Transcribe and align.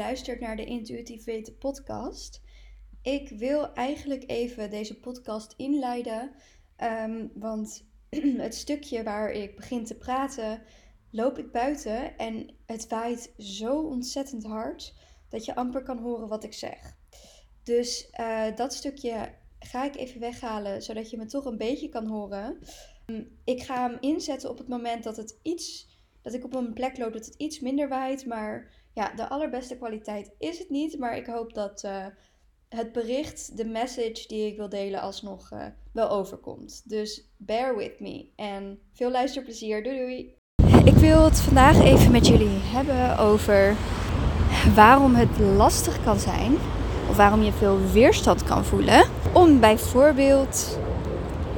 luistert 0.00 0.40
naar 0.40 0.56
de 0.56 0.64
Intuïtief 0.64 1.24
Weten 1.24 1.58
podcast. 1.58 2.42
Ik 3.02 3.28
wil 3.28 3.72
eigenlijk 3.72 4.24
even 4.26 4.70
deze 4.70 5.00
podcast 5.00 5.54
inleiden, 5.56 6.32
ehm, 6.76 7.26
want 7.34 7.84
het 8.46 8.54
stukje 8.54 9.02
waar 9.02 9.30
ik 9.30 9.56
begin 9.56 9.84
te 9.84 9.96
praten, 9.96 10.62
loop 11.10 11.38
ik 11.38 11.52
buiten 11.52 12.18
en 12.18 12.54
het 12.66 12.88
waait 12.88 13.32
zo 13.38 13.80
ontzettend 13.80 14.44
hard 14.44 14.94
dat 15.28 15.44
je 15.44 15.54
amper 15.54 15.82
kan 15.82 15.98
horen 15.98 16.28
wat 16.28 16.44
ik 16.44 16.54
zeg. 16.54 16.96
Dus 17.62 18.10
uh, 18.20 18.56
dat 18.56 18.74
stukje 18.74 19.34
ga 19.58 19.84
ik 19.84 19.96
even 19.96 20.20
weghalen, 20.20 20.82
zodat 20.82 21.10
je 21.10 21.16
me 21.16 21.26
toch 21.26 21.44
een 21.44 21.58
beetje 21.58 21.88
kan 21.88 22.06
horen. 22.06 22.58
Ehm, 23.06 23.24
ik 23.44 23.62
ga 23.62 23.88
hem 23.88 23.96
inzetten 24.00 24.50
op 24.50 24.58
het 24.58 24.68
moment 24.68 25.04
dat 25.04 25.16
het 25.16 25.38
iets, 25.42 25.88
dat 26.22 26.34
ik 26.34 26.44
op 26.44 26.54
een 26.54 26.72
plek 26.72 26.98
loop 26.98 27.12
dat 27.12 27.26
het 27.26 27.34
iets 27.34 27.60
minder 27.60 27.88
waait, 27.88 28.26
maar 28.26 28.79
ja, 29.00 29.12
de 29.16 29.28
allerbeste 29.28 29.76
kwaliteit 29.76 30.30
is 30.38 30.58
het 30.58 30.70
niet. 30.70 30.98
Maar 30.98 31.16
ik 31.16 31.26
hoop 31.26 31.54
dat 31.54 31.82
uh, 31.84 32.06
het 32.68 32.92
bericht, 32.92 33.56
de 33.56 33.64
message 33.64 34.24
die 34.26 34.46
ik 34.46 34.56
wil 34.56 34.68
delen, 34.68 35.00
alsnog 35.00 35.50
uh, 35.52 35.58
wel 35.92 36.10
overkomt. 36.10 36.82
Dus 36.84 37.32
bear 37.36 37.76
with 37.76 38.00
me 38.00 38.26
en 38.36 38.78
veel 38.92 39.10
luisterplezier. 39.10 39.82
Doei 39.82 39.98
doei! 39.98 40.34
Ik 40.84 40.94
wil 40.94 41.24
het 41.24 41.40
vandaag 41.40 41.80
even 41.80 42.12
met 42.12 42.26
jullie 42.26 42.58
hebben 42.62 43.18
over 43.18 43.76
waarom 44.74 45.14
het 45.14 45.38
lastig 45.38 46.04
kan 46.04 46.18
zijn, 46.18 46.52
of 47.10 47.16
waarom 47.16 47.42
je 47.42 47.52
veel 47.52 47.78
weerstand 47.92 48.44
kan 48.44 48.64
voelen, 48.64 49.04
om 49.32 49.60
bijvoorbeeld 49.60 50.78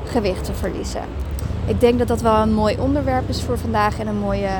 gewicht 0.04 0.44
te 0.44 0.54
verliezen. 0.54 1.04
Ik 1.66 1.80
denk 1.80 1.98
dat 1.98 2.08
dat 2.08 2.20
wel 2.20 2.36
een 2.36 2.54
mooi 2.54 2.78
onderwerp 2.78 3.28
is 3.28 3.42
voor 3.42 3.58
vandaag 3.58 3.98
en 3.98 4.06
een 4.06 4.18
mooie 4.18 4.58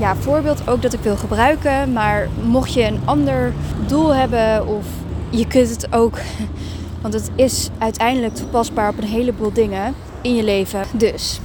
ja, 0.00 0.16
voorbeeld 0.16 0.68
ook 0.68 0.82
dat 0.82 0.92
ik 0.92 1.00
wil 1.00 1.16
gebruiken. 1.16 1.92
Maar 1.92 2.28
mocht 2.44 2.72
je 2.72 2.84
een 2.84 3.00
ander 3.04 3.52
doel 3.86 4.14
hebben 4.14 4.66
of 4.66 4.86
je 5.30 5.46
kunt 5.46 5.68
het 5.68 5.92
ook, 5.92 6.18
want 7.02 7.14
het 7.14 7.30
is 7.34 7.68
uiteindelijk 7.78 8.34
toepasbaar 8.34 8.88
op 8.88 8.98
een 8.98 9.08
heleboel 9.08 9.52
dingen 9.52 9.94
in 10.20 10.34
je 10.34 10.44
leven. 10.44 10.82
Dus 10.92 11.40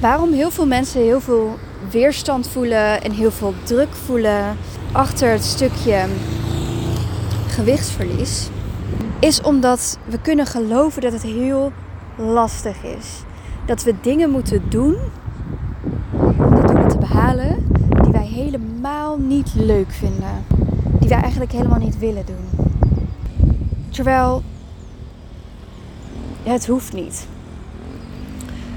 waarom 0.00 0.32
heel 0.32 0.50
veel 0.50 0.66
mensen 0.66 1.00
heel 1.00 1.20
veel 1.20 1.58
weerstand 1.90 2.48
voelen 2.48 3.02
en 3.02 3.12
heel 3.12 3.30
veel 3.30 3.54
druk 3.62 3.94
voelen 4.04 4.56
achter 4.92 5.30
het 5.30 5.44
stukje 5.44 6.04
gewichtsverlies, 7.48 8.48
is 9.18 9.40
omdat 9.40 9.98
we 10.04 10.18
kunnen 10.20 10.46
geloven 10.46 11.02
dat 11.02 11.12
het 11.12 11.22
heel 11.22 11.72
lastig 12.16 12.82
is. 12.82 13.22
Dat 13.66 13.82
we 13.82 13.94
dingen 14.00 14.30
moeten 14.30 14.62
doen 14.68 14.96
die 17.36 18.12
wij 18.12 18.26
helemaal 18.26 19.18
niet 19.18 19.54
leuk 19.54 19.90
vinden. 19.90 20.44
Die 20.98 21.08
wij 21.08 21.20
eigenlijk 21.20 21.52
helemaal 21.52 21.78
niet 21.78 21.98
willen 21.98 22.26
doen. 22.26 22.70
Terwijl 23.88 24.42
het 26.42 26.66
hoeft 26.66 26.92
niet. 26.92 27.26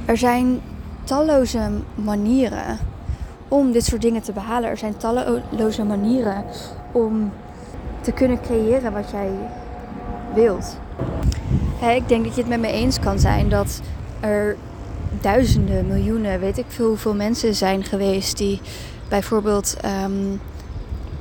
Er 0.05 0.17
zijn 0.17 0.61
talloze 1.03 1.69
manieren 1.95 2.77
om 3.47 3.71
dit 3.71 3.85
soort 3.85 4.01
dingen 4.01 4.21
te 4.21 4.31
behalen. 4.31 4.69
Er 4.69 4.77
zijn 4.77 4.97
talloze 4.97 5.83
manieren 5.83 6.43
om 6.91 7.31
te 8.01 8.11
kunnen 8.11 8.41
creëren 8.41 8.93
wat 8.93 9.11
jij 9.11 9.29
wilt. 10.33 10.77
ik 11.95 12.07
denk 12.07 12.23
dat 12.23 12.35
je 12.35 12.41
het 12.41 12.49
met 12.49 12.59
me 12.59 12.71
eens 12.71 12.99
kan 12.99 13.19
zijn 13.19 13.49
dat 13.49 13.81
er 14.19 14.57
duizenden, 15.21 15.87
miljoenen, 15.87 16.39
weet 16.39 16.57
ik 16.57 16.65
veel 16.67 16.87
hoeveel 16.87 17.15
mensen 17.15 17.55
zijn 17.55 17.83
geweest 17.83 18.37
die 18.37 18.61
bijvoorbeeld 19.09 19.75
um, 20.03 20.41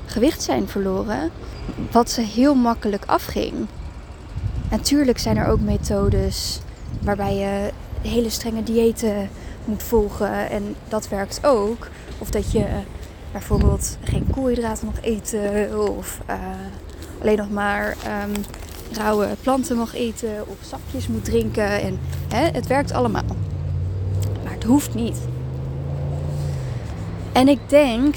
gewicht 0.06 0.42
zijn 0.42 0.68
verloren, 0.68 1.30
wat 1.90 2.10
ze 2.10 2.20
heel 2.20 2.54
makkelijk 2.54 3.04
afging. 3.06 3.52
Natuurlijk 4.70 5.18
zijn 5.18 5.36
er 5.36 5.46
ook 5.46 5.60
methodes 5.60 6.60
waarbij 7.02 7.36
je 7.36 7.70
hele 8.08 8.30
strenge 8.30 8.62
diëten 8.62 9.28
moet 9.64 9.82
volgen 9.82 10.50
en 10.50 10.74
dat 10.88 11.08
werkt 11.08 11.40
ook. 11.42 11.88
Of 12.18 12.30
dat 12.30 12.52
je 12.52 12.66
bijvoorbeeld 13.32 13.96
geen 14.04 14.26
koolhydraten 14.30 14.86
mag 14.86 15.00
eten 15.00 15.78
of 15.96 16.20
uh, 16.30 16.36
alleen 17.20 17.36
nog 17.36 17.50
maar 17.50 17.96
um, 18.24 18.32
rauwe 18.92 19.28
planten 19.42 19.76
mag 19.76 19.94
eten 19.94 20.48
of 20.48 20.56
sapjes 20.60 21.08
moet 21.08 21.24
drinken. 21.24 21.82
En 21.82 21.98
hè, 22.28 22.46
het 22.46 22.66
werkt 22.66 22.92
allemaal 22.92 23.22
hoeft 24.64 24.94
niet. 24.94 25.18
En 27.32 27.48
ik 27.48 27.58
denk 27.66 28.16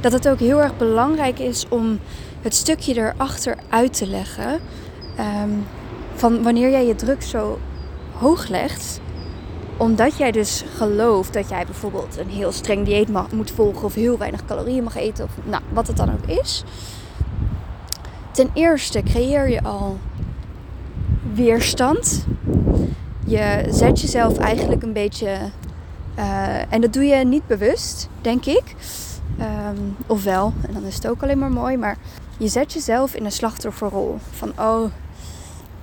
dat 0.00 0.12
het 0.12 0.28
ook 0.28 0.38
heel 0.38 0.62
erg 0.62 0.76
belangrijk 0.76 1.38
is 1.38 1.64
om 1.68 1.98
het 2.42 2.54
stukje 2.54 2.94
erachter 2.94 3.56
uit 3.68 3.92
te 3.92 4.06
leggen. 4.06 4.60
Ehm, 5.16 5.50
van 6.14 6.42
wanneer 6.42 6.70
jij 6.70 6.86
je 6.86 6.94
druk 6.94 7.22
zo 7.22 7.58
hoog 8.18 8.48
legt, 8.48 9.00
omdat 9.76 10.16
jij 10.16 10.30
dus 10.30 10.64
gelooft 10.76 11.32
dat 11.32 11.48
jij 11.48 11.64
bijvoorbeeld 11.64 12.18
een 12.18 12.28
heel 12.28 12.52
streng 12.52 12.84
dieet 12.86 13.08
mag, 13.08 13.32
moet 13.32 13.50
volgen 13.50 13.84
of 13.84 13.94
heel 13.94 14.18
weinig 14.18 14.44
calorieën 14.44 14.84
mag 14.84 14.96
eten, 14.96 15.24
of 15.24 15.30
nou, 15.44 15.62
wat 15.72 15.86
het 15.86 15.96
dan 15.96 16.12
ook 16.12 16.38
is. 16.40 16.64
Ten 18.30 18.50
eerste 18.54 19.02
creëer 19.02 19.50
je 19.50 19.62
al 19.62 19.98
weerstand 21.34 22.26
je 23.24 23.66
zet 23.70 24.00
jezelf 24.00 24.38
eigenlijk 24.38 24.82
een 24.82 24.92
beetje. 24.92 25.38
Uh, 26.18 26.72
en 26.72 26.80
dat 26.80 26.92
doe 26.92 27.04
je 27.04 27.24
niet 27.24 27.46
bewust, 27.46 28.08
denk 28.20 28.44
ik. 28.44 28.74
Um, 29.40 29.96
of 30.06 30.24
wel, 30.24 30.52
en 30.66 30.72
dan 30.72 30.84
is 30.84 30.94
het 30.94 31.08
ook 31.08 31.22
alleen 31.22 31.38
maar 31.38 31.52
mooi. 31.52 31.76
Maar 31.76 31.96
je 32.38 32.48
zet 32.48 32.72
jezelf 32.72 33.14
in 33.14 33.24
een 33.24 33.32
slachtofferrol. 33.32 34.18
Van 34.30 34.52
oh, 34.58 34.90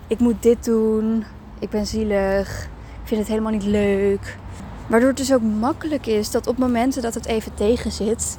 ik 0.07 0.19
moet 0.19 0.43
dit 0.43 0.65
doen. 0.65 1.23
Ik 1.59 1.69
ben 1.69 1.87
zielig. 1.87 2.63
Ik 3.01 3.07
vind 3.07 3.19
het 3.19 3.29
helemaal 3.29 3.51
niet 3.51 3.63
leuk. 3.63 4.37
Waardoor 4.87 5.09
het 5.09 5.17
dus 5.17 5.33
ook 5.33 5.41
makkelijk 5.41 6.05
is 6.05 6.31
dat 6.31 6.47
op 6.47 6.57
momenten 6.57 7.01
dat 7.01 7.13
het 7.13 7.25
even 7.25 7.53
tegen 7.53 7.91
zit, 7.91 8.37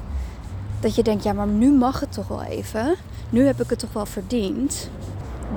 dat 0.80 0.94
je 0.94 1.02
denkt, 1.02 1.22
ja, 1.22 1.32
maar 1.32 1.46
nu 1.46 1.72
mag 1.72 2.00
het 2.00 2.12
toch 2.12 2.28
wel 2.28 2.42
even. 2.42 2.94
Nu 3.30 3.46
heb 3.46 3.60
ik 3.60 3.70
het 3.70 3.78
toch 3.78 3.92
wel 3.92 4.06
verdiend. 4.06 4.90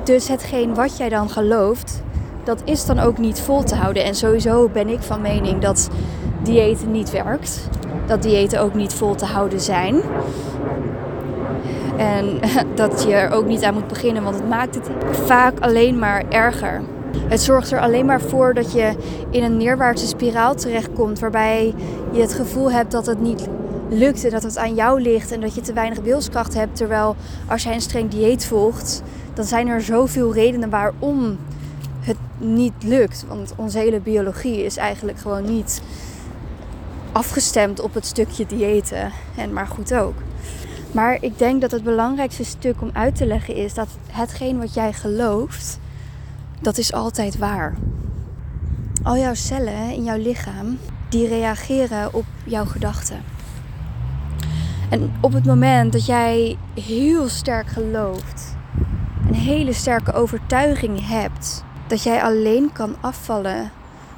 Dus 0.03 0.27
hetgeen 0.27 0.73
wat 0.73 0.97
jij 0.97 1.09
dan 1.09 1.29
gelooft, 1.29 2.01
dat 2.45 2.61
is 2.63 2.85
dan 2.85 2.99
ook 2.99 3.17
niet 3.17 3.41
vol 3.41 3.63
te 3.63 3.75
houden. 3.75 4.03
En 4.03 4.15
sowieso 4.15 4.69
ben 4.69 4.87
ik 4.87 5.01
van 5.01 5.21
mening 5.21 5.61
dat 5.61 5.89
diëten 6.43 6.91
niet 6.91 7.11
werkt. 7.11 7.69
Dat 8.05 8.21
diëten 8.21 8.61
ook 8.61 8.73
niet 8.73 8.93
vol 8.93 9.15
te 9.15 9.25
houden 9.25 9.59
zijn. 9.59 10.01
En 11.97 12.39
dat 12.75 13.03
je 13.03 13.13
er 13.13 13.31
ook 13.31 13.45
niet 13.45 13.63
aan 13.63 13.73
moet 13.73 13.87
beginnen, 13.87 14.23
want 14.23 14.35
het 14.35 14.49
maakt 14.49 14.75
het 14.75 14.89
vaak 15.11 15.59
alleen 15.59 15.99
maar 15.99 16.23
erger. 16.29 16.81
Het 17.27 17.41
zorgt 17.41 17.71
er 17.71 17.79
alleen 17.79 18.05
maar 18.05 18.21
voor 18.21 18.53
dat 18.53 18.73
je 18.73 18.95
in 19.29 19.43
een 19.43 19.57
neerwaartse 19.57 20.07
spiraal 20.07 20.55
terechtkomt, 20.55 21.19
waarbij 21.19 21.73
je 22.11 22.21
het 22.21 22.33
gevoel 22.33 22.71
hebt 22.71 22.91
dat 22.91 23.05
het 23.05 23.21
niet 23.21 23.47
lukt 23.89 24.23
en 24.23 24.29
dat 24.29 24.43
het 24.43 24.57
aan 24.57 24.73
jou 24.73 25.01
ligt 25.01 25.31
en 25.31 25.41
dat 25.41 25.55
je 25.55 25.61
te 25.61 25.73
weinig 25.73 25.99
wilskracht 25.99 26.53
hebt. 26.53 26.75
Terwijl 26.75 27.15
als 27.47 27.63
jij 27.63 27.73
een 27.73 27.81
streng 27.81 28.09
dieet 28.09 28.45
volgt, 28.45 29.01
dan 29.33 29.45
zijn 29.45 29.67
er 29.67 29.81
zoveel 29.81 30.33
redenen 30.33 30.69
waarom 30.69 31.37
niet 32.53 32.73
lukt. 32.83 33.25
Want 33.27 33.53
onze 33.55 33.77
hele 33.77 33.99
biologie 33.99 34.63
is 34.63 34.77
eigenlijk 34.77 35.19
gewoon 35.19 35.45
niet 35.45 35.81
afgestemd 37.11 37.79
op 37.79 37.93
het 37.93 38.05
stukje 38.05 38.45
diëten. 38.45 39.11
En 39.35 39.53
maar 39.53 39.67
goed 39.67 39.93
ook. 39.93 40.15
Maar 40.91 41.17
ik 41.21 41.37
denk 41.37 41.61
dat 41.61 41.71
het 41.71 41.83
belangrijkste 41.83 42.43
stuk 42.43 42.81
om 42.81 42.89
uit 42.93 43.15
te 43.15 43.25
leggen 43.25 43.55
is 43.55 43.73
dat 43.73 43.87
hetgeen 44.11 44.57
wat 44.57 44.73
jij 44.73 44.93
gelooft, 44.93 45.79
dat 46.61 46.77
is 46.77 46.93
altijd 46.93 47.37
waar. 47.37 47.75
Al 49.03 49.17
jouw 49.17 49.33
cellen 49.33 49.93
in 49.93 50.03
jouw 50.03 50.17
lichaam, 50.17 50.77
die 51.09 51.27
reageren 51.27 52.13
op 52.13 52.25
jouw 52.45 52.65
gedachten. 52.65 53.23
En 54.89 55.13
op 55.21 55.33
het 55.33 55.45
moment 55.45 55.93
dat 55.93 56.05
jij 56.05 56.57
heel 56.73 57.29
sterk 57.29 57.67
gelooft, 57.67 58.55
een 59.27 59.33
hele 59.33 59.73
sterke 59.73 60.13
overtuiging 60.13 61.07
hebt 61.07 61.63
dat 61.87 62.03
jij 62.03 62.21
alleen 62.23 62.71
kan 62.71 62.95
afvallen 63.01 63.71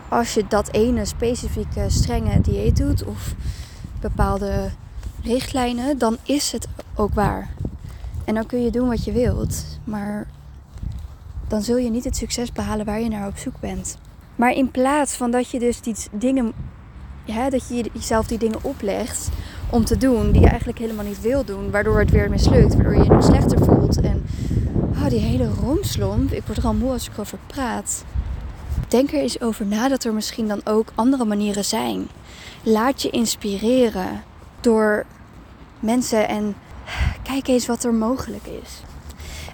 als 0.10 0.34
je 0.34 0.46
dat 0.48 0.72
ene 0.72 1.06
specifieke 1.06 1.86
strenge 1.88 2.42
dieet 2.42 2.78
doet 2.78 3.04
of 3.04 3.34
bepaalde 4.02 4.70
richtlijnen, 5.24 5.98
dan 5.98 6.18
is 6.24 6.52
het 6.52 6.68
ook 6.96 7.14
waar. 7.14 7.50
En 8.26 8.34
dan 8.34 8.46
kun 8.46 8.64
je 8.64 8.72
doen 8.72 8.88
wat 8.88 9.04
je 9.04 9.12
wilt, 9.12 9.64
maar 9.84 10.28
dan 11.48 11.62
zul 11.62 11.78
je 11.78 11.90
niet 11.90 12.04
het 12.04 12.16
succes 12.16 12.52
behalen 12.52 12.86
waar 12.86 13.02
je 13.02 13.10
naar 13.10 13.28
op 13.28 13.38
zoek 13.38 13.60
bent. 13.60 13.98
Maar 14.36 14.52
in 14.52 14.72
plaats 14.72 15.14
van 15.14 15.32
dat 15.32 15.50
je 15.50 15.60
dus 15.60 15.82
die 15.82 15.96
dingen, 16.12 16.54
dat 17.50 17.68
je 17.68 17.90
jezelf 17.94 18.28
die 18.28 18.38
dingen 18.38 18.64
oplegt 18.64 19.30
om 19.70 19.86
te 19.86 19.98
doen 19.98 20.32
die 20.32 20.42
je 20.42 20.48
eigenlijk 20.48 20.80
helemaal 20.80 21.06
niet 21.06 21.22
wil 21.22 21.46
doen, 21.46 21.72
waardoor 21.72 22.00
het 22.00 22.12
weer 22.12 22.30
mislukt, 22.30 22.76
waardoor 22.76 22.96
je 22.96 23.14
je 23.14 23.22
slechter 23.22 23.66
voelt 23.66 24.02
en 24.02 24.26
Oh, 25.08 25.14
die 25.14 25.22
hele 25.22 25.50
romslomp. 25.50 26.32
Ik 26.32 26.44
word 26.46 26.58
er 26.58 26.66
al 26.66 26.74
moe 26.74 26.92
als 26.92 27.08
ik 27.08 27.14
erover 27.14 27.38
praat. 27.48 28.04
Denk 28.88 29.12
er 29.12 29.20
eens 29.20 29.42
over 29.42 29.66
na 29.66 29.88
dat 29.88 30.04
er 30.04 30.14
misschien 30.14 30.48
dan 30.48 30.62
ook 30.64 30.92
andere 30.96 31.26
manieren 31.26 31.66
zijn. 31.66 32.08
Laat 32.64 33.02
je 33.02 33.10
inspireren 33.10 34.24
door 34.62 35.06
mensen 35.80 36.28
en 36.28 36.56
kijk 37.24 37.48
eens 37.48 37.66
wat 37.66 37.84
er 37.84 37.94
mogelijk 37.94 38.46
is. 38.46 38.82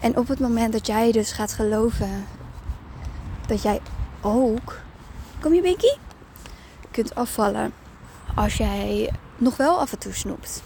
En 0.02 0.18
op 0.18 0.28
het 0.28 0.40
moment 0.40 0.74
dat 0.74 0.88
jij 0.88 1.12
dus 1.12 1.32
gaat 1.32 1.54
geloven 1.54 2.26
dat 3.48 3.62
jij 3.62 3.82
ook, 4.22 4.80
kom 5.40 5.54
je 5.54 5.62
Binky? 5.62 5.96
Kunt 6.92 7.16
afvallen 7.16 7.74
als 8.36 8.56
jij 8.56 9.12
nog 9.38 9.58
wel 9.58 9.80
af 9.80 9.92
en 9.92 10.00
toe 10.00 10.14
snoept. 10.14 10.64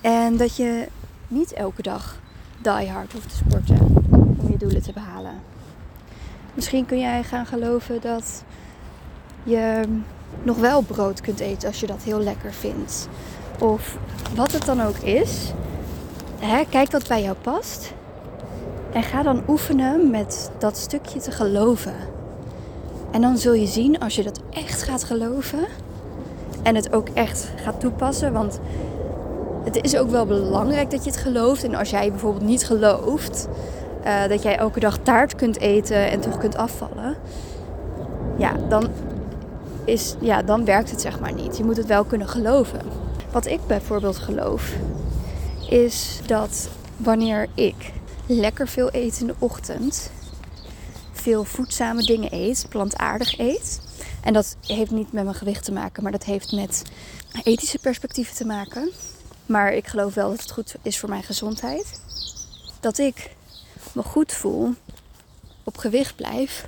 En 0.00 0.36
dat 0.36 0.56
je 0.56 0.88
niet 1.28 1.52
elke 1.52 1.82
dag 1.82 2.24
die 2.74 2.90
hard 2.90 3.12
hoeft 3.12 3.28
te 3.28 3.36
sporten 3.36 3.78
om 4.40 4.50
je 4.50 4.56
doelen 4.56 4.82
te 4.82 4.92
behalen. 4.92 5.32
Misschien 6.54 6.86
kun 6.86 6.98
jij 6.98 7.22
gaan 7.22 7.46
geloven 7.46 8.00
dat 8.00 8.44
je 9.42 9.82
nog 10.42 10.56
wel 10.56 10.82
brood 10.82 11.20
kunt 11.20 11.40
eten 11.40 11.68
als 11.68 11.80
je 11.80 11.86
dat 11.86 12.02
heel 12.02 12.20
lekker 12.20 12.52
vindt. 12.52 13.08
Of 13.58 13.98
wat 14.34 14.52
het 14.52 14.64
dan 14.64 14.82
ook 14.82 14.96
is. 14.96 15.52
Hè, 16.38 16.64
kijk 16.68 16.90
wat 16.90 17.08
bij 17.08 17.22
jou 17.22 17.36
past. 17.36 17.92
En 18.92 19.02
ga 19.02 19.22
dan 19.22 19.42
oefenen 19.48 20.10
met 20.10 20.50
dat 20.58 20.76
stukje 20.76 21.20
te 21.20 21.30
geloven. 21.30 21.96
En 23.10 23.20
dan 23.20 23.38
zul 23.38 23.54
je 23.54 23.66
zien 23.66 23.98
als 23.98 24.16
je 24.16 24.22
dat 24.22 24.40
echt 24.50 24.82
gaat 24.82 25.04
geloven. 25.04 25.66
En 26.62 26.74
het 26.74 26.92
ook 26.92 27.08
echt 27.08 27.48
gaat 27.56 27.80
toepassen. 27.80 28.32
Want 28.32 28.60
het 29.66 29.84
is 29.84 29.96
ook 29.96 30.10
wel 30.10 30.26
belangrijk 30.26 30.90
dat 30.90 31.04
je 31.04 31.10
het 31.10 31.18
gelooft. 31.18 31.64
En 31.64 31.74
als 31.74 31.90
jij 31.90 32.10
bijvoorbeeld 32.10 32.44
niet 32.44 32.64
gelooft 32.64 33.48
uh, 34.04 34.28
dat 34.28 34.42
jij 34.42 34.56
elke 34.56 34.80
dag 34.80 34.98
taart 34.98 35.34
kunt 35.34 35.60
eten 35.60 36.10
en 36.10 36.20
toch 36.20 36.38
kunt 36.38 36.56
afvallen. 36.56 37.16
Ja, 38.38 38.52
dan, 38.68 38.88
is, 39.84 40.14
ja, 40.20 40.42
dan 40.42 40.64
werkt 40.64 40.90
het 40.90 41.00
zeg 41.00 41.20
maar 41.20 41.32
niet. 41.32 41.56
Je 41.56 41.64
moet 41.64 41.76
het 41.76 41.86
wel 41.86 42.04
kunnen 42.04 42.28
geloven. 42.28 42.80
Wat 43.30 43.46
ik 43.46 43.60
bijvoorbeeld 43.66 44.16
geloof, 44.16 44.72
is 45.68 46.20
dat 46.26 46.68
wanneer 46.96 47.48
ik 47.54 47.92
lekker 48.26 48.68
veel 48.68 48.88
eet 48.92 49.20
in 49.20 49.26
de 49.26 49.34
ochtend, 49.38 50.10
veel 51.12 51.44
voedzame 51.44 52.02
dingen 52.02 52.34
eet, 52.34 52.66
plantaardig 52.68 53.38
eet. 53.38 53.80
En 54.22 54.32
dat 54.32 54.56
heeft 54.66 54.90
niet 54.90 55.12
met 55.12 55.24
mijn 55.24 55.36
gewicht 55.36 55.64
te 55.64 55.72
maken, 55.72 56.02
maar 56.02 56.12
dat 56.12 56.24
heeft 56.24 56.52
met 56.52 56.82
ethische 57.42 57.78
perspectieven 57.78 58.34
te 58.34 58.46
maken. 58.46 58.90
Maar 59.46 59.72
ik 59.72 59.86
geloof 59.86 60.14
wel 60.14 60.30
dat 60.30 60.40
het 60.40 60.50
goed 60.50 60.74
is 60.82 60.98
voor 60.98 61.08
mijn 61.08 61.22
gezondheid. 61.22 62.00
Dat 62.80 62.98
ik 62.98 63.30
me 63.92 64.02
goed 64.02 64.32
voel, 64.32 64.74
op 65.64 65.76
gewicht 65.76 66.16
blijf. 66.16 66.66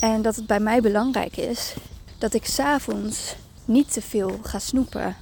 En 0.00 0.22
dat 0.22 0.36
het 0.36 0.46
bij 0.46 0.60
mij 0.60 0.80
belangrijk 0.80 1.36
is 1.36 1.74
dat 2.18 2.34
ik 2.34 2.46
s'avonds 2.46 3.34
niet 3.64 3.92
te 3.92 4.02
veel 4.02 4.38
ga 4.42 4.58
snoepen. 4.58 5.16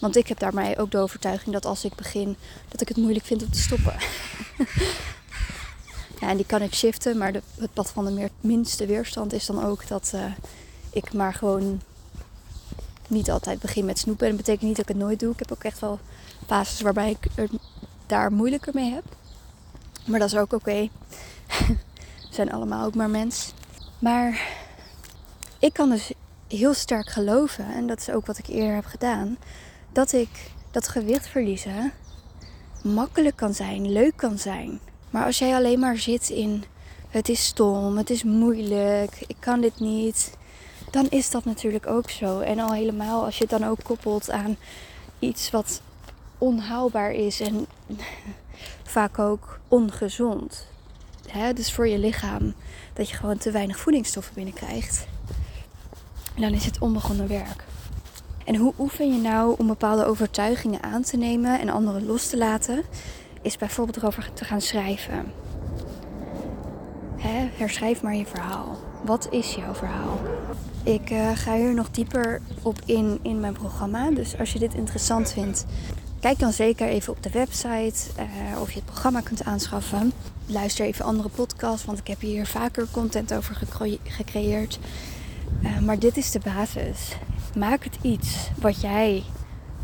Want 0.00 0.16
ik 0.16 0.28
heb 0.28 0.38
daarmee 0.38 0.78
ook 0.78 0.90
de 0.90 0.98
overtuiging 0.98 1.52
dat 1.52 1.66
als 1.66 1.84
ik 1.84 1.94
begin, 1.94 2.36
dat 2.68 2.80
ik 2.80 2.88
het 2.88 2.96
moeilijk 2.96 3.24
vind 3.24 3.42
om 3.42 3.50
te 3.50 3.58
stoppen. 3.58 3.96
ja, 6.20 6.28
en 6.28 6.36
die 6.36 6.46
kan 6.46 6.62
ik 6.62 6.74
shiften, 6.74 7.18
maar 7.18 7.32
het 7.32 7.72
pad 7.72 7.90
van 7.90 8.04
de 8.04 8.30
minste 8.40 8.86
weerstand 8.86 9.32
is 9.32 9.46
dan 9.46 9.64
ook 9.64 9.88
dat 9.88 10.12
uh, 10.14 10.24
ik 10.90 11.12
maar 11.12 11.34
gewoon 11.34 11.80
niet 13.08 13.30
altijd 13.30 13.60
begin 13.60 13.84
met 13.84 13.98
snoepen. 13.98 14.26
En 14.26 14.36
dat 14.36 14.44
betekent 14.44 14.68
niet 14.68 14.76
dat 14.76 14.88
ik 14.88 14.94
het 14.94 15.04
nooit 15.04 15.20
doe. 15.20 15.32
Ik 15.32 15.38
heb 15.38 15.52
ook 15.52 15.64
echt 15.64 15.80
wel 15.80 15.98
fases 16.46 16.80
waarbij 16.80 17.10
ik 17.10 17.26
er 17.34 17.48
daar 18.06 18.32
moeilijker 18.32 18.74
mee 18.74 18.92
heb. 18.92 19.04
Maar 20.06 20.18
dat 20.18 20.32
is 20.32 20.38
ook 20.38 20.52
oké. 20.52 20.88
We 21.48 21.76
zijn 22.30 22.52
allemaal 22.52 22.86
ook 22.86 22.94
maar 22.94 23.10
mens. 23.10 23.52
Maar 23.98 24.48
ik 25.58 25.72
kan 25.72 25.90
dus 25.90 26.12
heel 26.48 26.74
sterk 26.74 27.08
geloven, 27.08 27.66
en 27.74 27.86
dat 27.86 28.00
is 28.00 28.10
ook 28.10 28.26
wat 28.26 28.38
ik 28.38 28.46
eerder 28.46 28.74
heb 28.74 28.84
gedaan, 28.84 29.36
dat 29.92 30.12
ik 30.12 30.50
dat 30.70 30.88
gewicht 30.88 31.26
verliezen 31.26 31.92
makkelijk 32.82 33.36
kan 33.36 33.54
zijn, 33.54 33.92
leuk 33.92 34.16
kan 34.16 34.38
zijn. 34.38 34.80
Maar 35.10 35.24
als 35.24 35.38
jij 35.38 35.54
alleen 35.54 35.78
maar 35.78 35.96
zit 35.96 36.28
in 36.28 36.64
het 37.08 37.28
is 37.28 37.44
stom, 37.44 37.96
het 37.96 38.10
is 38.10 38.22
moeilijk, 38.22 39.24
ik 39.26 39.36
kan 39.38 39.60
dit 39.60 39.80
niet, 39.80 40.36
dan 40.94 41.06
is 41.08 41.30
dat 41.30 41.44
natuurlijk 41.44 41.86
ook 41.86 42.10
zo. 42.10 42.40
En 42.40 42.58
al 42.58 42.72
helemaal 42.72 43.24
als 43.24 43.38
je 43.38 43.46
het 43.48 43.58
dan 43.58 43.68
ook 43.68 43.82
koppelt 43.82 44.30
aan 44.30 44.56
iets 45.18 45.50
wat 45.50 45.80
onhaalbaar 46.38 47.12
is 47.12 47.40
en 47.40 47.66
vaak 48.96 49.18
ook 49.18 49.58
ongezond. 49.68 50.66
Hè? 51.28 51.52
Dus 51.52 51.72
voor 51.72 51.88
je 51.88 51.98
lichaam 51.98 52.54
dat 52.92 53.08
je 53.08 53.16
gewoon 53.16 53.38
te 53.38 53.50
weinig 53.50 53.78
voedingsstoffen 53.78 54.34
binnenkrijgt. 54.34 55.06
Dan 56.36 56.52
is 56.52 56.64
het 56.64 56.78
onbegonnen 56.78 57.28
werk. 57.28 57.64
En 58.44 58.56
hoe 58.56 58.74
oefen 58.78 59.12
je 59.12 59.20
nou 59.20 59.54
om 59.58 59.66
bepaalde 59.66 60.04
overtuigingen 60.04 60.82
aan 60.82 61.02
te 61.02 61.16
nemen 61.16 61.60
en 61.60 61.68
andere 61.68 62.02
los 62.02 62.26
te 62.26 62.36
laten? 62.36 62.82
Is 63.42 63.56
bijvoorbeeld 63.56 63.96
erover 63.96 64.32
te 64.32 64.44
gaan 64.44 64.60
schrijven. 64.60 65.32
Hè? 67.16 67.48
Herschrijf 67.56 68.02
maar 68.02 68.14
je 68.14 68.26
verhaal. 68.26 68.76
Wat 69.04 69.28
is 69.30 69.54
jouw 69.54 69.74
verhaal? 69.74 70.18
Ik 70.84 71.10
uh, 71.10 71.30
ga 71.34 71.56
hier 71.56 71.74
nog 71.74 71.90
dieper 71.90 72.40
op 72.62 72.80
in 72.84 73.18
in 73.22 73.40
mijn 73.40 73.52
programma. 73.52 74.10
Dus 74.10 74.38
als 74.38 74.52
je 74.52 74.58
dit 74.58 74.74
interessant 74.74 75.32
vindt, 75.32 75.66
kijk 76.20 76.38
dan 76.38 76.52
zeker 76.52 76.88
even 76.88 77.12
op 77.12 77.22
de 77.22 77.30
website 77.30 78.10
uh, 78.18 78.60
of 78.60 78.70
je 78.70 78.76
het 78.76 78.84
programma 78.84 79.20
kunt 79.20 79.44
aanschaffen. 79.44 80.12
Luister 80.46 80.86
even 80.86 81.04
andere 81.04 81.28
podcasts, 81.28 81.84
want 81.84 81.98
ik 81.98 82.06
heb 82.06 82.20
hier 82.20 82.46
vaker 82.46 82.86
content 82.90 83.34
over 83.34 83.56
gecreëerd. 84.02 84.78
Uh, 85.62 85.78
maar 85.78 85.98
dit 85.98 86.16
is 86.16 86.30
de 86.30 86.40
basis. 86.44 87.16
Maak 87.58 87.84
het 87.84 87.98
iets 88.02 88.50
wat 88.60 88.80
jij 88.80 89.22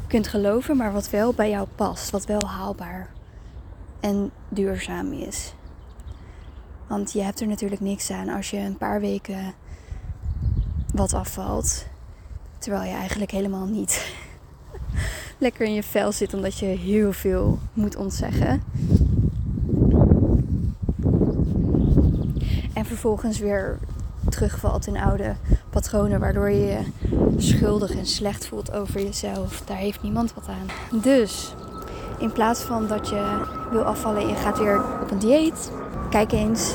kunt 0.06 0.29
geloven, 0.29 0.76
maar 0.76 0.93
wat 0.93 1.11
wel 1.11 1.32
bij 1.32 1.50
jou 1.50 1.67
past. 1.75 2.11
Wat 2.11 2.26
wel 2.26 2.49
haalbaar 2.49 3.11
en 4.00 4.31
duurzaam 4.49 5.12
is. 5.12 5.53
Want 6.87 7.12
je 7.12 7.23
hebt 7.23 7.41
er 7.41 7.46
natuurlijk 7.46 7.81
niks 7.81 8.11
aan 8.11 8.29
als 8.29 8.50
je 8.50 8.58
een 8.58 8.76
paar 8.76 9.00
weken 9.00 9.55
wat 10.94 11.14
afvalt. 11.14 11.87
Terwijl 12.58 12.90
je 12.90 12.96
eigenlijk 12.96 13.31
helemaal 13.31 13.66
niet 13.66 14.12
lekker 15.38 15.66
in 15.66 15.75
je 15.75 15.82
vel 15.82 16.12
zit 16.12 16.34
omdat 16.34 16.58
je 16.58 16.66
heel 16.66 17.12
veel 17.12 17.58
moet 17.72 17.96
ontzeggen. 17.96 18.62
En 22.72 22.84
vervolgens 22.86 23.38
weer 23.38 23.79
terugvalt 24.29 24.86
in 24.86 24.96
oude 24.96 25.34
patronen, 25.70 26.20
waardoor 26.20 26.50
je 26.50 26.67
je 26.67 26.84
schuldig 27.36 27.96
en 27.96 28.06
slecht 28.06 28.46
voelt 28.46 28.72
over 28.72 29.03
jezelf. 29.03 29.62
Daar 29.67 29.76
heeft 29.76 30.03
niemand 30.03 30.34
wat 30.34 30.48
aan. 30.48 31.00
Dus 31.00 31.55
in 32.19 32.32
plaats 32.32 32.60
van 32.60 32.86
dat 32.86 33.08
je 33.08 33.46
wil 33.70 33.82
afvallen 33.82 34.22
en 34.22 34.29
je 34.29 34.34
gaat 34.34 34.58
weer 34.58 34.82
op 35.03 35.10
een 35.10 35.19
dieet, 35.19 35.70
kijk 36.10 36.32
eens 36.32 36.74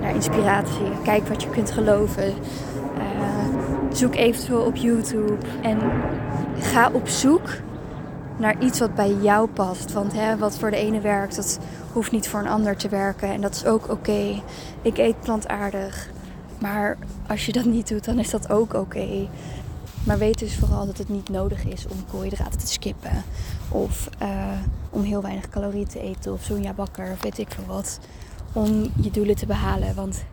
naar 0.00 0.14
inspiratie. 0.14 1.00
Kijk 1.04 1.28
wat 1.28 1.42
je 1.42 1.50
kunt 1.50 1.70
geloven. 1.70 2.34
Zoek 3.92 4.14
eventueel 4.14 4.62
op 4.62 4.76
YouTube 4.76 5.46
en 5.62 5.78
ga 6.60 6.90
op 6.92 7.08
zoek 7.08 7.48
naar 8.38 8.62
iets 8.62 8.78
wat 8.78 8.94
bij 8.94 9.14
jou 9.14 9.48
past. 9.48 9.92
Want 9.92 10.12
hè, 10.12 10.36
wat 10.36 10.58
voor 10.58 10.70
de 10.70 10.76
ene 10.76 11.00
werkt, 11.00 11.36
dat 11.36 11.58
hoeft 11.92 12.12
niet 12.12 12.28
voor 12.28 12.40
een 12.40 12.48
ander 12.48 12.76
te 12.76 12.88
werken. 12.88 13.28
En 13.28 13.40
dat 13.40 13.54
is 13.54 13.64
ook 13.64 13.90
oké. 13.90 14.42
Ik 14.82 14.98
eet 14.98 15.20
plantaardig. 15.20 16.10
Maar 16.60 16.98
als 17.26 17.46
je 17.46 17.52
dat 17.52 17.64
niet 17.64 17.88
doet, 17.88 18.04
dan 18.04 18.18
is 18.18 18.30
dat 18.30 18.50
ook 18.50 18.74
oké. 18.74 19.28
Maar 20.04 20.18
weet 20.18 20.38
dus 20.38 20.56
vooral 20.56 20.86
dat 20.86 20.98
het 20.98 21.08
niet 21.08 21.28
nodig 21.28 21.64
is 21.64 21.86
om 21.86 22.04
koolhydraten 22.10 22.58
te 22.58 22.66
skippen. 22.66 23.22
Of 23.68 24.08
uh, 24.22 24.28
om 24.90 25.02
heel 25.02 25.22
weinig 25.22 25.48
calorieën 25.48 25.86
te 25.86 26.00
eten. 26.00 26.32
Of 26.32 26.42
zo'n 26.42 26.72
bakker 26.76 27.10
of 27.12 27.22
weet 27.22 27.38
ik 27.38 27.50
veel 27.50 27.64
wat. 27.66 27.98
Om 28.52 28.90
je 29.00 29.10
doelen 29.10 29.36
te 29.36 29.46
behalen. 29.46 29.94
Want 29.94 30.24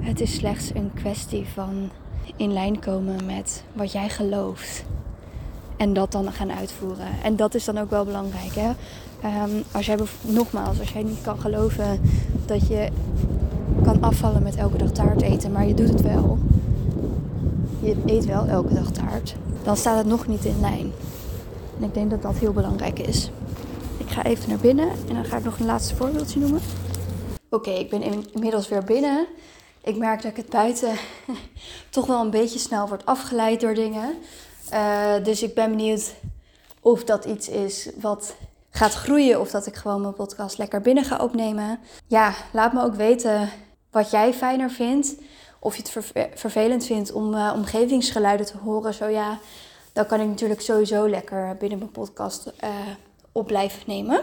het 0.00 0.20
is 0.20 0.34
slechts 0.34 0.74
een 0.74 0.90
kwestie 0.94 1.46
van 1.54 1.90
in 2.36 2.52
lijn 2.52 2.78
komen 2.78 3.26
met 3.26 3.62
wat 3.72 3.92
jij 3.92 4.08
gelooft. 4.08 4.84
En 5.76 5.92
dat 5.92 6.12
dan 6.12 6.32
gaan 6.32 6.52
uitvoeren. 6.52 7.06
En 7.22 7.36
dat 7.36 7.54
is 7.54 7.64
dan 7.64 7.78
ook 7.78 7.90
wel 7.90 8.04
belangrijk. 8.04 8.54
Hè? 8.54 8.68
Um, 9.44 9.64
als 9.72 9.86
jij 9.86 9.98
nogmaals, 10.20 10.78
als 10.80 10.90
jij 10.90 11.02
niet 11.02 11.20
kan 11.22 11.40
geloven 11.40 12.00
dat 12.46 12.68
je 12.68 12.88
kan 13.82 14.02
afvallen 14.02 14.42
met 14.42 14.56
elke 14.56 14.78
dag 14.78 14.90
taart 14.90 15.22
eten, 15.22 15.52
maar 15.52 15.66
je 15.66 15.74
doet 15.74 15.88
het 15.88 16.02
wel. 16.02 16.38
Je 17.80 17.96
eet 18.06 18.24
wel 18.24 18.46
elke 18.46 18.74
dag 18.74 18.90
taart. 18.90 19.34
Dan 19.62 19.76
staat 19.76 19.96
het 19.96 20.06
nog 20.06 20.26
niet 20.26 20.44
in 20.44 20.60
lijn. 20.60 20.92
En 21.78 21.84
ik 21.84 21.94
denk 21.94 22.10
dat 22.10 22.22
dat 22.22 22.36
heel 22.36 22.52
belangrijk 22.52 22.98
is. 22.98 23.30
Ik 23.96 24.08
ga 24.08 24.24
even 24.24 24.48
naar 24.48 24.58
binnen 24.58 24.88
en 25.08 25.14
dan 25.14 25.24
ga 25.24 25.36
ik 25.36 25.44
nog 25.44 25.58
een 25.58 25.66
laatste 25.66 25.96
voorbeeldje 25.96 26.40
noemen. 26.40 26.60
Oké, 27.50 27.70
ik 27.70 27.90
ben 27.90 28.02
inmiddels 28.32 28.68
weer 28.68 28.84
binnen. 28.84 29.26
Ik 29.82 29.96
merk 29.96 30.22
dat 30.22 30.30
ik 30.30 30.36
het 30.36 30.50
buiten 30.50 30.96
toch 31.90 32.06
wel 32.06 32.20
een 32.20 32.30
beetje 32.30 32.58
snel 32.58 32.88
wordt 32.88 33.06
afgeleid 33.06 33.60
door 33.60 33.74
dingen. 33.74 34.14
Uh, 34.72 35.24
dus 35.24 35.42
ik 35.42 35.54
ben 35.54 35.70
benieuwd 35.70 36.14
of 36.80 37.04
dat 37.04 37.24
iets 37.24 37.48
is 37.48 37.90
wat 38.00 38.34
gaat 38.70 38.94
groeien 38.94 39.40
of 39.40 39.50
dat 39.50 39.66
ik 39.66 39.76
gewoon 39.76 40.00
mijn 40.00 40.14
podcast 40.14 40.58
lekker 40.58 40.80
binnen 40.80 41.04
ga 41.04 41.16
opnemen. 41.16 41.78
Ja, 42.06 42.34
laat 42.52 42.72
me 42.72 42.82
ook 42.82 42.94
weten 42.94 43.50
wat 43.90 44.10
jij 44.10 44.34
fijner 44.34 44.70
vindt. 44.70 45.14
Of 45.60 45.76
je 45.76 45.82
het 45.82 46.12
vervelend 46.34 46.84
vindt 46.84 47.12
om 47.12 47.34
uh, 47.34 47.52
omgevingsgeluiden 47.56 48.46
te 48.46 48.58
horen. 48.58 48.94
Zo 48.94 49.06
ja, 49.06 49.38
dan 49.92 50.06
kan 50.06 50.20
ik 50.20 50.28
natuurlijk 50.28 50.60
sowieso 50.60 51.08
lekker 51.08 51.56
binnen 51.56 51.78
mijn 51.78 51.90
podcast 51.90 52.52
uh, 52.64 52.70
op 53.32 53.46
blijven 53.46 53.82
nemen. 53.86 54.20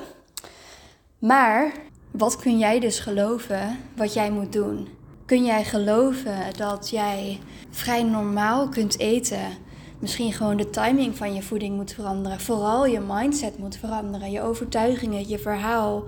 Maar 1.20 1.72
wat 2.12 2.36
kun 2.36 2.58
jij 2.58 2.80
dus 2.80 3.00
geloven 3.00 3.80
wat 3.96 4.14
jij 4.14 4.32
moet 4.32 4.54
doen? 4.54 4.95
Kun 5.26 5.46
jij 5.46 5.64
geloven 5.64 6.38
dat 6.58 6.90
jij 6.90 7.40
vrij 7.70 8.04
normaal 8.04 8.70
kunt 8.70 9.00
eten? 9.00 9.58
Misschien 10.00 10.34
gewoon 10.34 10.58
de 10.58 10.70
timing 10.70 11.16
van 11.16 11.34
je 11.34 11.42
voeding 11.42 11.76
moet 11.76 11.94
veranderen. 11.94 12.40
Vooral 12.40 12.86
je 12.86 13.00
mindset 13.00 13.58
moet 13.58 13.78
veranderen. 13.78 14.32
Je 14.32 14.42
overtuigingen, 14.42 15.28
je 15.28 15.40
verhaal. 15.40 16.04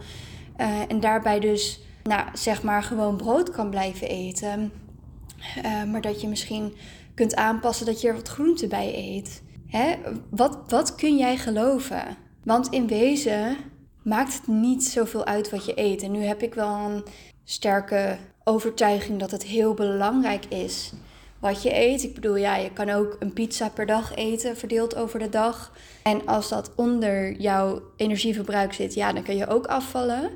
Uh, 0.57 0.81
en 0.87 0.99
daarbij 0.99 1.39
dus, 1.39 1.79
nou, 2.03 2.27
zeg 2.33 2.63
maar, 2.63 2.83
gewoon 2.83 3.17
brood 3.17 3.51
kan 3.51 3.69
blijven 3.69 4.07
eten. 4.07 4.71
Uh, 5.57 5.83
maar 5.83 6.01
dat 6.01 6.21
je 6.21 6.27
misschien 6.27 6.73
kunt 7.13 7.35
aanpassen 7.35 7.85
dat 7.85 8.01
je 8.01 8.07
er 8.07 8.15
wat 8.15 8.27
groente 8.27 8.67
bij 8.67 8.93
eet. 8.95 9.43
Hè? 9.67 9.95
Wat, 10.29 10.59
wat 10.67 10.95
kun 10.95 11.17
jij 11.17 11.37
geloven? 11.37 12.17
Want 12.43 12.67
in 12.69 12.87
wezen 12.87 13.57
maakt 14.03 14.33
het 14.33 14.47
niet 14.47 14.83
zoveel 14.83 15.25
uit 15.25 15.49
wat 15.49 15.65
je 15.65 15.79
eet. 15.79 16.01
En 16.01 16.11
nu 16.11 16.23
heb 16.23 16.41
ik 16.41 16.53
wel 16.53 16.75
een 16.75 17.03
sterke 17.43 18.17
overtuiging 18.47 19.19
dat 19.19 19.31
het 19.31 19.43
heel 19.43 19.73
belangrijk 19.73 20.45
is 20.45 20.91
wat 21.39 21.63
je 21.63 21.75
eet. 21.75 22.03
Ik 22.03 22.13
bedoel, 22.13 22.35
ja, 22.35 22.55
je 22.55 22.73
kan 22.73 22.89
ook 22.89 23.15
een 23.19 23.33
pizza 23.33 23.69
per 23.69 23.85
dag 23.85 24.15
eten, 24.15 24.57
verdeeld 24.57 24.95
over 24.95 25.19
de 25.19 25.29
dag. 25.29 25.71
En 26.03 26.25
als 26.25 26.49
dat 26.49 26.71
onder 26.75 27.31
jouw 27.31 27.81
energieverbruik 27.95 28.73
zit, 28.73 28.93
ja, 28.93 29.13
dan 29.13 29.23
kun 29.23 29.35
je 29.35 29.47
ook 29.47 29.65
afvallen. 29.65 30.29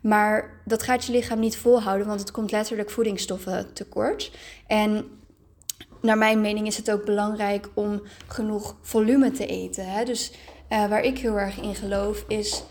Maar 0.00 0.60
dat 0.64 0.82
gaat 0.82 1.04
je 1.04 1.12
lichaam 1.12 1.38
niet 1.38 1.56
volhouden, 1.56 2.06
want 2.06 2.20
het 2.20 2.30
komt 2.30 2.50
letterlijk 2.50 2.90
voedingsstoffen 2.90 3.72
tekort. 3.72 4.30
En 4.66 5.04
naar 6.00 6.18
mijn 6.18 6.40
mening 6.40 6.66
is 6.66 6.76
het 6.76 6.90
ook 6.90 7.04
belangrijk 7.04 7.68
om 7.74 8.02
genoeg 8.26 8.76
volume 8.82 9.30
te 9.30 9.46
eten. 9.46 9.90
Hè? 9.90 10.04
Dus 10.04 10.32
uh, 10.70 10.86
waar 10.86 11.02
ik 11.02 11.18
heel 11.18 11.38
erg 11.38 11.60
in 11.60 11.74
geloof 11.74 12.24
is 12.28 12.62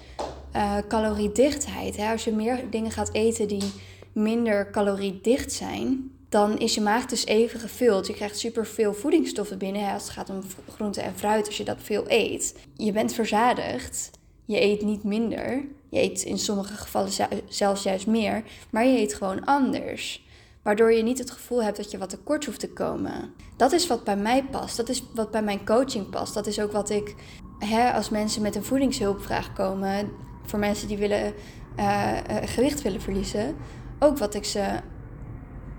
uh, 0.55 0.77
caloriedichtheid. 0.88 1.97
Hè? 1.97 2.12
Als 2.12 2.23
je 2.23 2.31
meer 2.31 2.69
dingen 2.69 2.91
gaat 2.91 3.13
eten 3.13 3.47
die 3.47 3.71
minder 4.13 4.72
caloriedicht 4.72 5.51
zijn, 5.51 6.12
dan 6.29 6.58
is 6.58 6.75
je 6.75 6.82
maag 6.82 7.05
dus 7.05 7.25
even 7.25 7.60
gevuld. 7.60 8.08
Je 8.08 8.13
krijgt 8.13 8.39
superveel 8.39 8.93
voedingsstoffen 8.93 9.58
binnen 9.58 9.93
als 9.93 10.03
het 10.03 10.12
gaat 10.12 10.29
om 10.29 10.41
groente 10.70 11.01
en 11.01 11.15
fruit, 11.15 11.46
als 11.46 11.58
je 11.58 11.63
dat 11.63 11.77
veel 11.82 12.03
eet. 12.08 12.55
Je 12.74 12.91
bent 12.91 13.13
verzadigd, 13.13 14.12
je 14.46 14.62
eet 14.62 14.82
niet 14.82 15.03
minder. 15.03 15.65
Je 15.89 16.01
eet 16.01 16.22
in 16.24 16.38
sommige 16.38 16.74
gevallen 16.74 17.12
zelfs 17.48 17.84
juist 17.84 18.08
meer, 18.08 18.43
maar 18.70 18.86
je 18.86 19.00
eet 19.00 19.13
gewoon 19.13 19.46
anders. 19.46 20.25
Waardoor 20.62 20.93
je 20.93 21.03
niet 21.03 21.17
het 21.17 21.32
gevoel 21.32 21.63
hebt 21.63 21.77
dat 21.77 21.91
je 21.91 21.98
wat 21.98 22.10
tekort 22.10 22.46
hoeft 22.46 22.60
te 22.60 22.70
komen. 22.70 23.34
Dat 23.58 23.72
is 23.72 23.88
wat 23.88 24.03
bij 24.03 24.17
mij 24.17 24.43
past. 24.43 24.77
Dat 24.77 24.89
is 24.89 25.03
wat 25.13 25.32
bij 25.32 25.43
mijn 25.43 25.65
coaching 25.65 26.10
past. 26.10 26.34
Dat 26.34 26.48
is 26.48 26.60
ook 26.60 26.72
wat 26.72 26.89
ik, 26.89 27.15
hè, 27.60 27.91
als 27.91 28.10
mensen 28.10 28.41
met 28.41 28.55
een 28.55 28.63
voedingshulpvraag 28.63 29.53
komen, 29.53 30.12
voor 30.46 30.60
mensen 30.60 30.88
die 30.88 30.98
willen, 30.98 31.34
uh, 31.79 32.17
gewicht 32.46 32.82
willen 32.82 33.01
verliezen, 33.01 33.55
ook 34.03 34.17
wat 34.17 34.33
ik 34.33 34.45
ze 34.45 34.79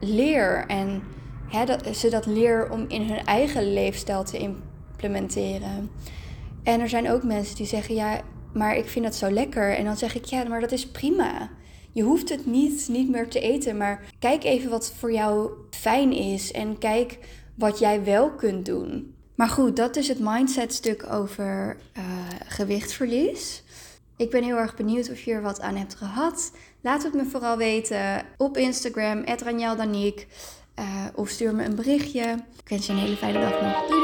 leer. 0.00 0.64
En 0.66 1.02
hè, 1.48 1.64
dat 1.64 1.96
ze 1.96 2.10
dat 2.10 2.26
leer 2.26 2.70
om 2.70 2.84
in 2.88 3.02
hun 3.02 3.24
eigen 3.24 3.72
leefstijl 3.72 4.24
te 4.24 4.38
implementeren. 4.38 5.90
En 6.62 6.80
er 6.80 6.88
zijn 6.88 7.10
ook 7.10 7.22
mensen 7.22 7.56
die 7.56 7.66
zeggen, 7.66 7.94
ja, 7.94 8.20
maar 8.52 8.76
ik 8.76 8.88
vind 8.88 9.04
dat 9.04 9.14
zo 9.14 9.30
lekker. 9.30 9.76
En 9.76 9.84
dan 9.84 9.96
zeg 9.96 10.14
ik, 10.14 10.24
ja, 10.24 10.44
maar 10.44 10.60
dat 10.60 10.72
is 10.72 10.86
prima. 10.86 11.50
Je 11.92 12.02
hoeft 12.02 12.28
het 12.28 12.46
niet, 12.46 12.88
niet 12.88 13.10
meer 13.10 13.28
te 13.28 13.40
eten, 13.40 13.76
maar 13.76 14.04
kijk 14.18 14.44
even 14.44 14.70
wat 14.70 14.92
voor 14.98 15.12
jou 15.12 15.50
fijn 15.70 16.12
is 16.12 16.52
en 16.52 16.78
kijk 16.78 17.18
wat 17.54 17.78
jij 17.78 18.04
wel 18.04 18.30
kunt 18.30 18.66
doen. 18.66 19.14
Maar 19.34 19.48
goed, 19.48 19.76
dat 19.76 19.96
is 19.96 20.08
het 20.08 20.18
mindset 20.20 20.74
stuk 20.74 21.12
over 21.12 21.76
uh, 21.98 22.04
gewichtverlies. 22.46 23.63
Ik 24.16 24.30
ben 24.30 24.42
heel 24.42 24.56
erg 24.56 24.76
benieuwd 24.76 25.10
of 25.10 25.20
je 25.20 25.32
er 25.32 25.42
wat 25.42 25.60
aan 25.60 25.76
hebt 25.76 25.94
gehad. 25.94 26.52
Laat 26.80 27.02
het 27.02 27.14
me 27.14 27.24
vooral 27.24 27.56
weten 27.56 28.26
op 28.36 28.56
Instagram, 28.56 29.24
@ranjeldaniek, 29.44 30.26
uh, 30.78 30.84
of 31.14 31.28
stuur 31.28 31.54
me 31.54 31.64
een 31.64 31.76
berichtje. 31.76 32.38
Ik 32.62 32.68
wens 32.68 32.86
je 32.86 32.92
een 32.92 32.98
hele 32.98 33.16
fijne 33.16 33.40
dag 33.40 33.60
nog. 33.60 33.88
Doei! 33.88 34.03